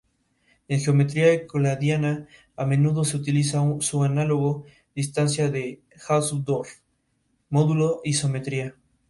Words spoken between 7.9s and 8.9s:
isometría.